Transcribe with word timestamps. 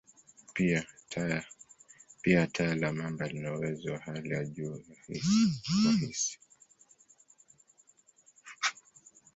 Pia, 2.23 2.47
taya 2.51 2.75
la 2.75 2.91
mamba 2.93 3.27
lina 3.27 3.55
uwezo 3.57 3.91
wa 3.91 3.97
hali 3.99 4.29
ya 4.29 4.45
juu 4.45 4.71
wa 5.85 5.93
hisi. 5.99 6.39